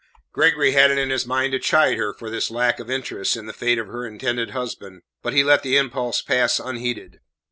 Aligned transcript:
Gregory 0.33 0.71
had 0.71 0.89
it 0.89 0.97
in 0.97 1.11
his 1.11 1.27
mind 1.27 1.51
to 1.51 1.59
chide 1.59 1.95
her 1.99 2.11
for 2.11 2.31
this 2.31 2.49
lack 2.49 2.79
of 2.79 2.89
interest 2.89 3.37
in 3.37 3.45
the 3.45 3.53
fate 3.53 3.77
of 3.77 3.85
her 3.85 4.03
intended 4.03 4.49
husband, 4.49 5.03
but 5.21 5.31
he 5.31 5.43
let 5.43 5.61
the 5.61 5.77
impulse 5.77 6.23
pass 6.23 6.59
unheeded. 6.59 7.19